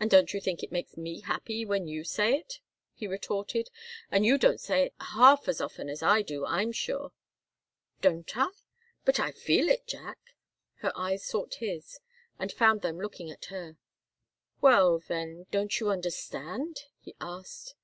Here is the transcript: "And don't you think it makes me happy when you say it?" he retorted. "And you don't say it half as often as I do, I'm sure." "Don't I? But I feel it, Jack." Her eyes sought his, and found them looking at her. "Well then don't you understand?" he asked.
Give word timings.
"And 0.00 0.10
don't 0.10 0.34
you 0.34 0.40
think 0.40 0.64
it 0.64 0.72
makes 0.72 0.96
me 0.96 1.20
happy 1.20 1.64
when 1.64 1.86
you 1.86 2.02
say 2.02 2.34
it?" 2.36 2.58
he 2.94 3.06
retorted. 3.06 3.70
"And 4.10 4.26
you 4.26 4.38
don't 4.38 4.60
say 4.60 4.86
it 4.86 4.94
half 4.98 5.46
as 5.46 5.60
often 5.60 5.88
as 5.88 6.02
I 6.02 6.22
do, 6.22 6.44
I'm 6.44 6.72
sure." 6.72 7.12
"Don't 8.00 8.28
I? 8.36 8.48
But 9.04 9.20
I 9.20 9.30
feel 9.30 9.68
it, 9.68 9.86
Jack." 9.86 10.18
Her 10.78 10.90
eyes 10.98 11.24
sought 11.24 11.58
his, 11.62 12.00
and 12.40 12.50
found 12.50 12.82
them 12.82 12.98
looking 13.00 13.30
at 13.30 13.44
her. 13.44 13.76
"Well 14.60 14.98
then 14.98 15.46
don't 15.52 15.78
you 15.78 15.90
understand?" 15.90 16.86
he 16.98 17.14
asked. 17.20 17.76